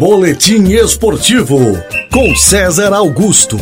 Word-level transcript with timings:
Boletim 0.00 0.62
Esportivo 0.72 1.58
com 2.10 2.34
César 2.34 2.90
Augusto. 2.94 3.58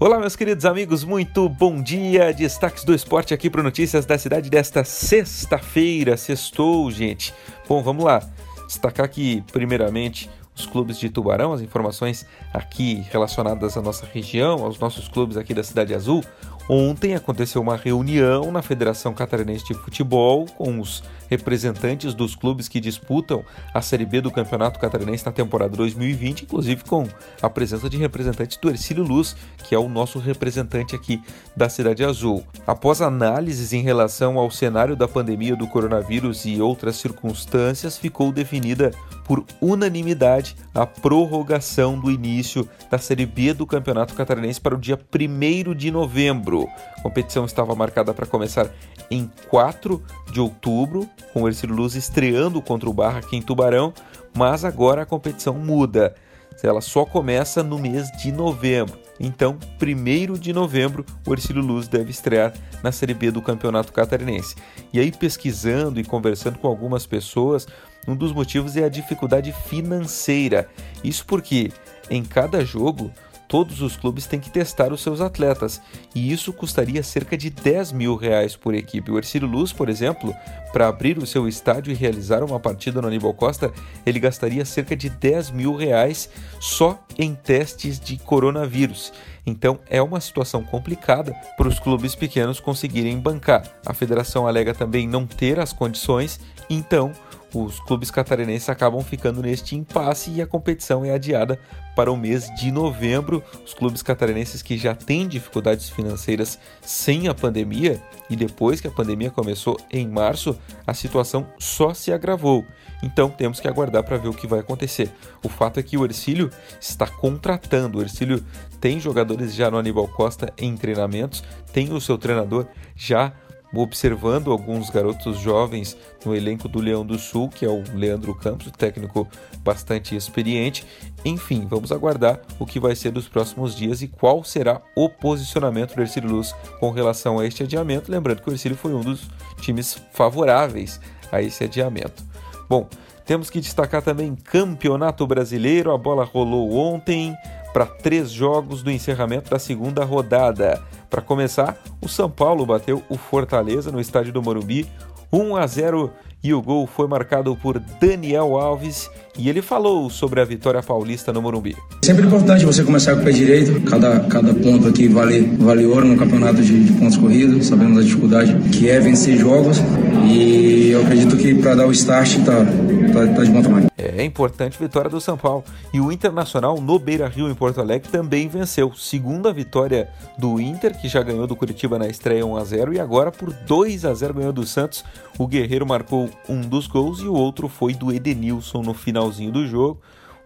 Olá, 0.00 0.18
meus 0.18 0.34
queridos 0.34 0.64
amigos, 0.64 1.04
muito 1.04 1.46
bom 1.46 1.82
dia. 1.82 2.32
Destaques 2.32 2.84
do 2.84 2.94
esporte 2.94 3.34
aqui 3.34 3.50
para 3.50 3.62
Notícias 3.62 4.06
da 4.06 4.16
Cidade 4.16 4.48
desta 4.48 4.82
sexta-feira. 4.82 6.16
Sextou, 6.16 6.90
gente. 6.90 7.34
Bom, 7.68 7.82
vamos 7.82 8.02
lá. 8.02 8.22
Destacar 8.66 9.04
aqui, 9.04 9.44
primeiramente, 9.52 10.30
os 10.56 10.64
clubes 10.64 10.98
de 10.98 11.10
Tubarão, 11.10 11.52
as 11.52 11.60
informações 11.60 12.24
aqui 12.50 13.04
relacionadas 13.10 13.76
à 13.76 13.82
nossa 13.82 14.06
região, 14.10 14.64
aos 14.64 14.78
nossos 14.78 15.06
clubes 15.06 15.36
aqui 15.36 15.52
da 15.52 15.62
Cidade 15.62 15.94
Azul. 15.94 16.24
Ontem 16.68 17.14
aconteceu 17.14 17.62
uma 17.62 17.76
reunião 17.76 18.50
na 18.50 18.60
Federação 18.60 19.14
Catarinense 19.14 19.64
de 19.66 19.74
Futebol 19.74 20.46
com 20.46 20.80
os 20.80 21.00
representantes 21.28 22.12
dos 22.12 22.34
clubes 22.34 22.66
que 22.66 22.80
disputam 22.80 23.44
a 23.72 23.80
Série 23.80 24.04
B 24.04 24.20
do 24.20 24.32
Campeonato 24.32 24.80
Catarinense 24.80 25.24
na 25.24 25.30
temporada 25.30 25.76
2020, 25.76 26.42
inclusive 26.42 26.82
com 26.82 27.06
a 27.40 27.48
presença 27.48 27.88
de 27.88 27.96
representantes 27.96 28.56
do 28.56 28.68
Ercílio 28.68 29.04
Luz, 29.04 29.36
que 29.68 29.76
é 29.76 29.78
o 29.78 29.88
nosso 29.88 30.18
representante 30.18 30.96
aqui 30.96 31.22
da 31.56 31.68
Cidade 31.68 32.04
Azul. 32.04 32.44
Após 32.66 33.00
análises 33.00 33.72
em 33.72 33.82
relação 33.82 34.36
ao 34.36 34.50
cenário 34.50 34.96
da 34.96 35.06
pandemia 35.06 35.54
do 35.54 35.68
coronavírus 35.68 36.44
e 36.46 36.60
outras 36.60 36.96
circunstâncias, 36.96 37.96
ficou 37.96 38.32
definida 38.32 38.90
por 39.24 39.44
unanimidade 39.60 40.56
a 40.74 40.86
prorrogação 40.86 41.98
do 41.98 42.10
início 42.10 42.68
da 42.90 42.98
Série 42.98 43.26
B 43.26 43.52
do 43.52 43.66
Campeonato 43.66 44.14
Catarinense 44.14 44.60
para 44.60 44.74
o 44.74 44.78
dia 44.78 44.98
1 44.98 45.74
de 45.74 45.90
novembro 45.90 46.55
outubro. 46.56 46.86
A 46.98 47.02
competição 47.02 47.44
estava 47.44 47.74
marcada 47.74 48.12
para 48.12 48.26
começar 48.26 48.70
em 49.10 49.30
4 49.48 50.02
de 50.32 50.40
outubro, 50.40 51.08
com 51.32 51.42
o 51.42 51.48
Ercílio 51.48 51.76
Luz 51.76 51.94
estreando 51.94 52.60
contra 52.60 52.88
o 52.88 52.92
Barra 52.92 53.18
aqui 53.18 53.36
em 53.36 53.42
Tubarão, 53.42 53.92
mas 54.34 54.64
agora 54.64 55.02
a 55.02 55.06
competição 55.06 55.54
muda. 55.54 56.14
Ela 56.62 56.80
só 56.80 57.04
começa 57.04 57.62
no 57.62 57.78
mês 57.78 58.10
de 58.12 58.32
novembro. 58.32 58.98
Então, 59.20 59.58
1 59.80 60.34
de 60.34 60.52
novembro, 60.52 61.04
o 61.26 61.32
Ercílio 61.32 61.62
Luz 61.62 61.86
deve 61.86 62.10
estrear 62.10 62.52
na 62.82 62.90
Série 62.90 63.14
B 63.14 63.30
do 63.30 63.42
Campeonato 63.42 63.92
Catarinense. 63.92 64.56
E 64.92 64.98
aí, 64.98 65.12
pesquisando 65.12 66.00
e 66.00 66.04
conversando 66.04 66.58
com 66.58 66.66
algumas 66.66 67.06
pessoas, 67.06 67.66
um 68.08 68.16
dos 68.16 68.32
motivos 68.32 68.76
é 68.76 68.84
a 68.84 68.88
dificuldade 68.88 69.52
financeira. 69.52 70.68
Isso 71.04 71.24
porque 71.26 71.72
em 72.10 72.24
cada 72.24 72.64
jogo 72.64 73.10
todos 73.48 73.82
os 73.82 73.96
clubes 73.96 74.26
têm 74.26 74.40
que 74.40 74.50
testar 74.50 74.92
os 74.92 75.02
seus 75.02 75.20
atletas, 75.20 75.80
e 76.14 76.32
isso 76.32 76.52
custaria 76.52 77.02
cerca 77.02 77.36
de 77.36 77.50
10 77.50 77.92
mil 77.92 78.16
reais 78.16 78.56
por 78.56 78.74
equipe. 78.74 79.10
O 79.10 79.18
Ercílio 79.18 79.48
Luz, 79.48 79.72
por 79.72 79.88
exemplo, 79.88 80.34
para 80.72 80.88
abrir 80.88 81.18
o 81.18 81.26
seu 81.26 81.48
estádio 81.48 81.90
e 81.90 81.94
realizar 81.94 82.42
uma 82.42 82.60
partida 82.60 83.00
no 83.00 83.08
Aníbal 83.08 83.34
Costa, 83.34 83.72
ele 84.04 84.20
gastaria 84.20 84.64
cerca 84.64 84.96
de 84.96 85.08
10 85.08 85.50
mil 85.50 85.74
reais 85.74 86.28
só 86.60 87.02
em 87.18 87.34
testes 87.34 87.98
de 87.98 88.16
coronavírus. 88.18 89.12
Então 89.46 89.78
é 89.88 90.02
uma 90.02 90.20
situação 90.20 90.64
complicada 90.64 91.32
para 91.56 91.68
os 91.68 91.78
clubes 91.78 92.14
pequenos 92.14 92.58
conseguirem 92.58 93.18
bancar. 93.18 93.62
A 93.86 93.94
federação 93.94 94.46
alega 94.46 94.74
também 94.74 95.06
não 95.06 95.24
ter 95.26 95.60
as 95.60 95.72
condições, 95.72 96.40
então 96.68 97.12
os 97.54 97.80
clubes 97.80 98.10
catarinenses 98.10 98.68
acabam 98.68 99.02
ficando 99.02 99.40
neste 99.40 99.76
impasse 99.76 100.30
e 100.30 100.42
a 100.42 100.46
competição 100.46 101.04
é 101.04 101.12
adiada 101.12 101.58
para 101.94 102.12
o 102.12 102.16
mês 102.16 102.50
de 102.54 102.70
novembro. 102.70 103.42
Os 103.64 103.72
clubes 103.72 104.02
catarinenses 104.02 104.62
que 104.62 104.76
já 104.76 104.94
têm 104.94 105.26
dificuldades 105.26 105.88
financeiras 105.88 106.58
sem 106.82 107.28
a 107.28 107.34
pandemia 107.34 108.02
e 108.28 108.36
depois 108.36 108.80
que 108.80 108.88
a 108.88 108.90
pandemia 108.90 109.30
começou 109.30 109.78
em 109.90 110.06
março, 110.06 110.58
a 110.86 110.92
situação 110.92 111.46
só 111.58 111.94
se 111.94 112.12
agravou. 112.12 112.64
Então 113.02 113.30
temos 113.30 113.60
que 113.60 113.68
aguardar 113.68 114.02
para 114.04 114.16
ver 114.16 114.28
o 114.28 114.34
que 114.34 114.46
vai 114.46 114.60
acontecer. 114.60 115.10
O 115.42 115.48
fato 115.48 115.78
é 115.78 115.82
que 115.82 115.96
o 115.96 116.04
Ercílio 116.04 116.50
está 116.80 117.06
contratando. 117.06 117.98
O 117.98 118.02
Ercílio 118.02 118.44
tem 118.80 119.00
jogadores 119.00 119.54
já 119.54 119.70
no 119.70 119.78
Aníbal 119.78 120.08
Costa 120.08 120.52
em 120.58 120.76
treinamentos, 120.76 121.42
tem 121.72 121.92
o 121.92 122.00
seu 122.00 122.18
treinador 122.18 122.66
já 122.94 123.32
observando 123.74 124.50
alguns 124.50 124.90
garotos 124.90 125.38
jovens 125.38 125.96
no 126.24 126.34
elenco 126.34 126.68
do 126.68 126.80
Leão 126.80 127.04
do 127.04 127.18
Sul, 127.18 127.48
que 127.48 127.64
é 127.64 127.68
o 127.68 127.82
Leandro 127.94 128.34
Campos, 128.34 128.70
técnico 128.72 129.28
bastante 129.60 130.16
experiente. 130.16 130.86
Enfim, 131.24 131.66
vamos 131.68 131.92
aguardar 131.92 132.40
o 132.58 132.66
que 132.66 132.80
vai 132.80 132.94
ser 132.94 133.10
dos 133.10 133.28
próximos 133.28 133.74
dias 133.74 134.02
e 134.02 134.08
qual 134.08 134.44
será 134.44 134.80
o 134.94 135.08
posicionamento 135.08 135.94
do 135.94 136.02
Ercílio 136.02 136.30
Luz 136.30 136.54
com 136.78 136.90
relação 136.90 137.38
a 137.38 137.46
este 137.46 137.62
adiamento. 137.62 138.10
Lembrando 138.10 138.42
que 138.42 138.48
o 138.48 138.52
Ercílio 138.52 138.76
foi 138.76 138.94
um 138.94 139.00
dos 139.00 139.28
times 139.60 140.00
favoráveis 140.12 141.00
a 141.32 141.42
esse 141.42 141.64
adiamento. 141.64 142.24
Bom, 142.68 142.88
temos 143.24 143.50
que 143.50 143.60
destacar 143.60 144.02
também 144.02 144.36
Campeonato 144.36 145.26
Brasileiro. 145.26 145.92
A 145.92 145.98
bola 145.98 146.24
rolou 146.24 146.72
ontem 146.72 147.36
para 147.72 147.84
três 147.84 148.30
jogos 148.30 148.82
do 148.82 148.90
encerramento 148.90 149.50
da 149.50 149.58
segunda 149.58 150.04
rodada. 150.04 150.82
Para 151.08 151.22
começar, 151.22 151.76
o 152.00 152.08
São 152.08 152.30
Paulo 152.30 152.66
bateu 152.66 153.02
o 153.08 153.16
Fortaleza 153.16 153.90
no 153.90 154.00
estádio 154.00 154.32
do 154.32 154.42
Morumbi 154.42 154.86
1 155.32 155.56
a 155.56 155.66
0 155.66 156.10
e 156.42 156.54
o 156.54 156.62
gol 156.62 156.86
foi 156.86 157.08
marcado 157.08 157.56
por 157.56 157.82
Daniel 158.00 158.56
Alves 158.56 159.10
e 159.36 159.48
ele 159.48 159.60
falou 159.60 160.08
sobre 160.08 160.40
a 160.40 160.44
vitória 160.44 160.82
paulista 160.82 161.32
no 161.32 161.42
Morumbi. 161.42 161.76
Sempre 162.04 162.26
importante 162.26 162.64
você 162.64 162.84
começar 162.84 163.14
com 163.14 163.22
o 163.22 163.24
pé 163.24 163.32
direito, 163.32 163.80
cada, 163.82 164.20
cada 164.20 164.54
ponto 164.54 164.86
aqui 164.86 165.08
vale, 165.08 165.40
vale 165.58 165.84
ouro 165.84 166.06
no 166.06 166.16
campeonato 166.16 166.62
de, 166.62 166.84
de 166.84 166.92
pontos 166.92 167.16
corridos, 167.16 167.66
sabemos 167.66 167.98
a 167.98 168.02
dificuldade 168.02 168.54
que 168.70 168.88
é 168.88 169.00
vencer 169.00 169.36
jogos 169.36 169.78
e 170.24 170.90
eu 170.92 171.02
acredito 171.02 171.36
que 171.36 171.54
para 171.56 171.74
dar 171.74 171.86
o 171.86 171.92
start 171.92 172.38
tá, 172.44 172.64
tá, 173.12 173.34
tá 173.34 173.44
de 173.44 173.50
bom 173.50 173.62
tamanho. 173.62 173.86
É 173.96 174.24
importante 174.24 174.78
vitória 174.78 175.10
do 175.10 175.20
São 175.20 175.36
Paulo. 175.36 175.64
E 175.92 176.00
o 176.00 176.10
Internacional 176.10 176.80
no 176.80 176.98
Beira 176.98 177.28
Rio, 177.28 177.48
em 177.50 177.54
Porto 177.54 177.80
Alegre, 177.80 178.08
também 178.10 178.48
venceu. 178.48 178.92
Segunda 178.94 179.52
vitória 179.52 180.08
do 180.38 180.60
Inter, 180.60 180.98
que 181.00 181.08
já 181.08 181.22
ganhou 181.22 181.46
do 181.46 181.56
Curitiba 181.56 181.98
na 181.98 182.06
estreia 182.06 182.44
1 182.44 182.56
a 182.56 182.64
0 182.64 182.94
e 182.94 183.00
agora 183.00 183.30
por 183.30 183.52
2 183.52 184.04
a 184.04 184.14
0 184.14 184.34
ganhou 184.34 184.52
do 184.52 184.66
Santos. 184.66 185.04
O 185.38 185.46
Guerreiro 185.46 185.86
marcou 185.86 186.30
um 186.48 186.60
dos 186.60 186.86
gols 186.86 187.20
e 187.20 187.26
o 187.26 187.34
outro 187.34 187.68
foi 187.68 187.94
do 187.94 188.12
Edenilson 188.12 188.82
no 188.82 188.94
finalzinho 188.94 189.52
do 189.52 189.66
jogo. 189.66 190.00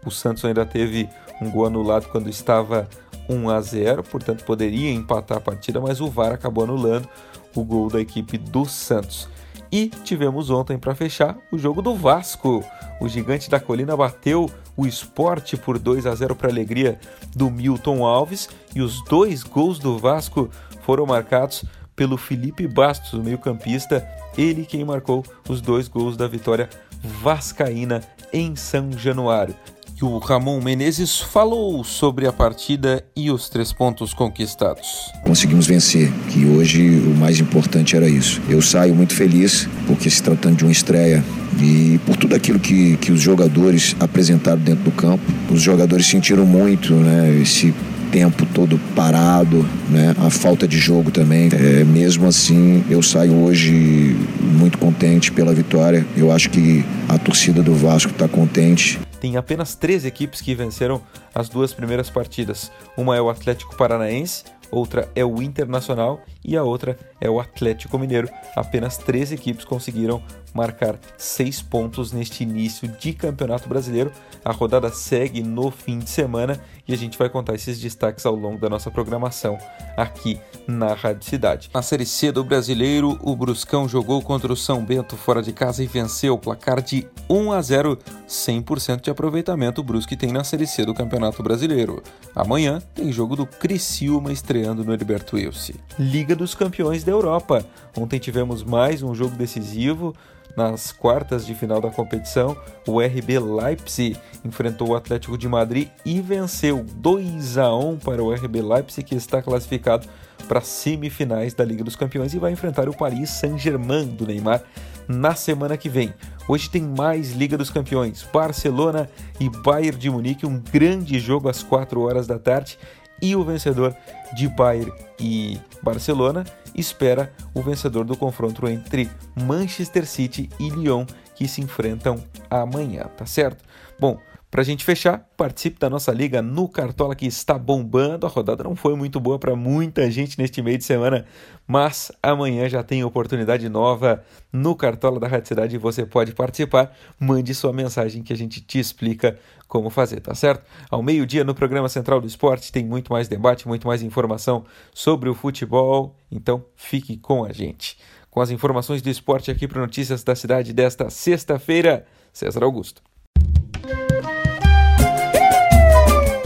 O 0.05 0.11
Santos 0.11 0.43
ainda 0.45 0.65
teve 0.65 1.07
um 1.41 1.49
gol 1.49 1.65
anulado 1.65 2.07
quando 2.09 2.29
estava 2.29 2.87
1 3.29 3.49
a 3.49 3.61
0, 3.61 4.03
portanto 4.03 4.43
poderia 4.43 4.91
empatar 4.91 5.37
a 5.37 5.41
partida, 5.41 5.79
mas 5.79 6.01
o 6.01 6.07
VAR 6.07 6.33
acabou 6.33 6.63
anulando 6.63 7.07
o 7.55 7.63
gol 7.63 7.89
da 7.89 7.99
equipe 7.99 8.37
do 8.37 8.65
Santos. 8.65 9.27
E 9.71 9.87
tivemos 9.87 10.49
ontem 10.49 10.77
para 10.77 10.93
fechar 10.93 11.37
o 11.51 11.57
jogo 11.57 11.81
do 11.81 11.95
Vasco. 11.95 12.63
O 12.99 13.07
gigante 13.07 13.49
da 13.49 13.59
colina 13.59 13.95
bateu 13.95 14.49
o 14.75 14.85
esporte 14.85 15.55
por 15.55 15.79
2 15.79 16.05
a 16.05 16.13
0 16.13 16.35
para 16.35 16.49
alegria 16.49 16.99
do 17.35 17.49
Milton 17.49 18.05
Alves. 18.05 18.49
E 18.75 18.81
os 18.81 19.03
dois 19.05 19.43
gols 19.43 19.79
do 19.79 19.97
Vasco 19.97 20.49
foram 20.83 21.05
marcados 21.05 21.63
pelo 21.95 22.17
Felipe 22.17 22.67
Bastos, 22.67 23.13
o 23.13 23.21
meio-campista, 23.21 24.07
ele 24.37 24.65
quem 24.65 24.83
marcou 24.83 25.23
os 25.47 25.61
dois 25.61 25.87
gols 25.87 26.17
da 26.17 26.27
vitória 26.27 26.69
vascaína 27.03 28.01
em 28.33 28.55
São 28.55 28.91
Januário 28.93 29.55
que 30.01 30.05
o 30.05 30.17
Ramon 30.17 30.59
Menezes 30.59 31.19
falou 31.19 31.83
sobre 31.83 32.25
a 32.25 32.33
partida 32.33 33.03
e 33.15 33.29
os 33.29 33.47
três 33.47 33.71
pontos 33.71 34.15
conquistados. 34.15 35.11
Conseguimos 35.23 35.67
vencer, 35.67 36.11
que 36.31 36.43
hoje 36.43 36.81
o 37.05 37.15
mais 37.15 37.39
importante 37.39 37.95
era 37.95 38.09
isso. 38.09 38.41
Eu 38.49 38.63
saio 38.63 38.95
muito 38.95 39.13
feliz, 39.13 39.69
porque 39.85 40.09
se 40.09 40.23
tratando 40.23 40.55
de 40.55 40.63
uma 40.63 40.71
estreia 40.71 41.23
e 41.61 41.99
por 42.03 42.17
tudo 42.17 42.33
aquilo 42.33 42.59
que, 42.59 42.97
que 42.97 43.11
os 43.11 43.21
jogadores 43.21 43.95
apresentaram 43.99 44.59
dentro 44.59 44.85
do 44.85 44.91
campo, 44.91 45.23
os 45.51 45.61
jogadores 45.61 46.07
sentiram 46.07 46.47
muito 46.47 46.95
né, 46.95 47.39
esse 47.39 47.71
tempo 48.11 48.43
todo 48.55 48.79
parado, 48.95 49.63
né? 49.87 50.15
A 50.17 50.31
falta 50.31 50.67
de 50.67 50.79
jogo 50.79 51.11
também. 51.11 51.49
É, 51.53 51.83
mesmo 51.83 52.25
assim, 52.25 52.83
eu 52.89 53.03
saio 53.03 53.33
hoje 53.35 54.17
muito 54.41 54.79
contente 54.79 55.31
pela 55.31 55.53
vitória. 55.53 56.05
Eu 56.17 56.31
acho 56.31 56.49
que 56.49 56.83
a 57.07 57.19
torcida 57.19 57.61
do 57.61 57.75
Vasco 57.75 58.11
está 58.11 58.27
contente 58.27 58.99
tem 59.21 59.37
apenas 59.37 59.75
três 59.75 60.03
equipes 60.03 60.41
que 60.41 60.55
venceram 60.55 60.99
as 61.33 61.47
duas 61.47 61.71
primeiras 61.71 62.09
partidas. 62.09 62.71
Uma 62.97 63.15
é 63.15 63.21
o 63.21 63.29
Atlético 63.29 63.77
Paranaense, 63.77 64.43
outra 64.71 65.09
é 65.15 65.25
o 65.25 65.41
Internacional 65.41 66.21
e 66.43 66.55
a 66.55 66.63
outra 66.63 66.97
é 67.19 67.29
o 67.29 67.39
Atlético 67.39 67.99
Mineiro. 67.99 68.29
Apenas 68.55 68.97
três 68.97 69.31
equipes 69.31 69.65
conseguiram 69.65 70.21
marcar 70.53 70.99
seis 71.17 71.61
pontos 71.61 72.11
neste 72.11 72.43
início 72.43 72.87
de 72.87 73.13
Campeonato 73.13 73.69
Brasileiro. 73.69 74.11
A 74.43 74.51
rodada 74.51 74.89
segue 74.89 75.43
no 75.43 75.71
fim 75.71 75.99
de 75.99 76.09
semana 76.09 76.59
e 76.87 76.93
a 76.93 76.97
gente 76.97 77.17
vai 77.17 77.29
contar 77.29 77.53
esses 77.53 77.79
destaques 77.79 78.25
ao 78.25 78.35
longo 78.35 78.59
da 78.59 78.69
nossa 78.69 78.89
programação 78.89 79.57
aqui 79.95 80.39
na 80.67 80.93
Rádio 80.93 81.23
Cidade. 81.23 81.69
Na 81.73 81.81
Série 81.81 82.05
C 82.05 82.31
do 82.31 82.43
Brasileiro, 82.43 83.17
o 83.21 83.35
Bruscão 83.35 83.87
jogou 83.87 84.21
contra 84.21 84.51
o 84.51 84.57
São 84.57 84.83
Bento 84.83 85.15
fora 85.15 85.41
de 85.41 85.53
casa 85.53 85.83
e 85.83 85.87
venceu 85.87 86.33
o 86.33 86.39
placar 86.39 86.81
de 86.81 87.07
1 87.29 87.51
a 87.51 87.61
0, 87.61 87.97
100% 88.27 89.01
de 89.01 89.09
aproveitamento 89.09 89.81
o 89.81 89.83
Brusque 89.83 90.15
tem 90.15 90.31
na 90.31 90.43
Série 90.43 90.67
C 90.67 90.85
do 90.85 90.93
Campeonato 90.93 91.43
Brasileiro. 91.43 92.01
Amanhã 92.35 92.81
tem 92.93 93.11
jogo 93.11 93.35
do 93.35 93.45
Criciúma 93.45 94.31
estreando 94.31 94.60
estreando 94.61 94.83
no 94.83 94.93
Heriberto 94.93 95.35
Wilson. 95.35 95.73
Liga 95.97 96.35
dos 96.35 96.53
Campeões 96.53 97.03
da 97.03 97.11
Europa. 97.11 97.65
Ontem 97.97 98.19
tivemos 98.19 98.63
mais 98.63 99.01
um 99.01 99.15
jogo 99.15 99.35
decisivo 99.35 100.15
nas 100.55 100.91
quartas 100.91 101.45
de 101.45 101.55
final 101.55 101.79
da 101.79 101.89
competição, 101.89 102.57
o 102.85 102.99
RB 102.99 103.39
Leipzig 103.39 104.17
enfrentou 104.43 104.89
o 104.89 104.95
Atlético 104.97 105.37
de 105.37 105.47
Madrid 105.47 105.87
e 106.05 106.19
venceu 106.19 106.85
2 106.95 107.57
a 107.57 107.73
1 107.73 107.99
para 107.99 108.21
o 108.21 108.33
RB 108.33 108.61
Leipzig, 108.61 109.07
que 109.07 109.15
está 109.15 109.41
classificado 109.41 110.07
para 110.49 110.59
as 110.59 110.67
semifinais 110.67 111.53
da 111.53 111.63
Liga 111.63 111.85
dos 111.85 111.95
Campeões 111.95 112.33
e 112.33 112.37
vai 112.37 112.51
enfrentar 112.51 112.89
o 112.89 112.93
Paris 112.93 113.29
Saint-Germain 113.29 114.07
do 114.07 114.27
Neymar 114.27 114.61
na 115.07 115.35
semana 115.35 115.77
que 115.77 115.87
vem. 115.87 116.13
Hoje 116.47 116.69
tem 116.69 116.81
mais 116.81 117.31
Liga 117.31 117.57
dos 117.57 117.69
Campeões, 117.69 118.27
Barcelona 118.33 119.09
e 119.39 119.49
Bayern 119.49 119.97
de 119.97 120.09
Munique, 120.09 120.45
um 120.45 120.59
grande 120.59 121.17
jogo 121.19 121.47
às 121.47 121.63
4 121.63 122.01
horas 122.01 122.27
da 122.27 122.37
tarde 122.37 122.77
e 123.21 123.35
o 123.35 123.43
vencedor 123.43 123.95
de 124.33 124.47
Bayern 124.47 124.91
e 125.19 125.59
Barcelona 125.83 126.43
espera 126.75 127.31
o 127.53 127.61
vencedor 127.61 128.05
do 128.05 128.17
confronto 128.17 128.67
entre 128.67 129.09
Manchester 129.35 130.05
City 130.05 130.49
e 130.59 130.69
Lyon 130.69 131.05
que 131.35 131.47
se 131.47 131.61
enfrentam 131.61 132.23
amanhã, 132.49 133.03
tá 133.17 133.25
certo? 133.25 133.63
Bom, 133.99 134.19
para 134.51 134.59
a 134.59 134.65
gente 134.65 134.83
fechar, 134.83 135.29
participe 135.37 135.79
da 135.79 135.89
nossa 135.89 136.11
liga 136.11 136.41
no 136.41 136.67
Cartola 136.67 137.15
que 137.15 137.25
está 137.25 137.57
bombando. 137.57 138.25
A 138.25 138.29
rodada 138.29 138.61
não 138.65 138.75
foi 138.75 138.97
muito 138.97 139.17
boa 139.17 139.39
para 139.39 139.55
muita 139.55 140.11
gente 140.11 140.37
neste 140.37 140.61
meio 140.61 140.77
de 140.77 140.83
semana, 140.83 141.25
mas 141.65 142.11
amanhã 142.21 142.67
já 142.67 142.83
tem 142.83 143.01
oportunidade 143.01 143.69
nova 143.69 144.21
no 144.51 144.75
Cartola 144.75 145.21
da 145.21 145.27
Rádio 145.29 145.47
Cidade 145.47 145.75
e 145.75 145.79
você 145.79 146.05
pode 146.05 146.33
participar. 146.33 146.93
Mande 147.17 147.55
sua 147.55 147.71
mensagem 147.71 148.21
que 148.21 148.33
a 148.33 148.35
gente 148.35 148.59
te 148.59 148.77
explica 148.77 149.39
como 149.69 149.89
fazer, 149.89 150.19
tá 150.19 150.35
certo? 150.35 150.65
Ao 150.89 151.01
meio-dia 151.01 151.45
no 151.45 151.55
programa 151.55 151.87
Central 151.87 152.19
do 152.19 152.27
Esporte 152.27 152.73
tem 152.73 152.83
muito 152.83 153.13
mais 153.13 153.29
debate, 153.29 153.69
muito 153.69 153.87
mais 153.87 154.03
informação 154.03 154.65
sobre 154.93 155.29
o 155.29 155.33
futebol, 155.33 156.13
então 156.29 156.65
fique 156.75 157.15
com 157.15 157.45
a 157.45 157.53
gente. 157.53 157.97
Com 158.29 158.41
as 158.41 158.51
informações 158.51 159.01
do 159.01 159.09
esporte 159.09 159.49
aqui 159.49 159.65
para 159.65 159.79
Notícias 159.79 160.25
da 160.25 160.35
Cidade 160.35 160.73
desta 160.73 161.09
sexta-feira, 161.09 162.05
César 162.33 162.65
Augusto. 162.65 163.10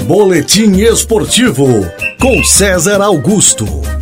Boletim 0.06 0.82
Esportivo 0.82 1.66
com 2.20 2.44
César 2.44 3.02
Augusto. 3.02 3.95